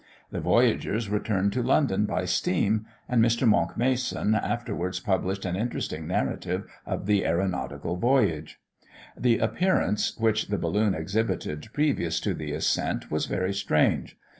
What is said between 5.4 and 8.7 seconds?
an interesting narrative of the æronautical voyage.